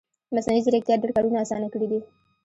[0.35, 1.99] مصنوعي ځیرکتیا ډېر کارونه اسانه کړي دي